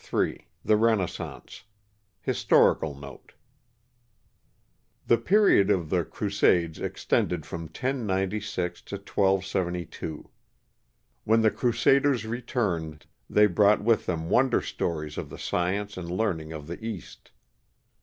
[0.11, 0.35] O Ill
[0.65, 1.63] THE RENAISSANCE
[2.21, 3.33] HISTORICAL NOTE
[5.05, 10.27] The period of the crusades extended from 1096 to 1272.
[11.23, 16.09] When the crusaders returned, they brought with them won der stories of the science and
[16.09, 17.29] learning of the East.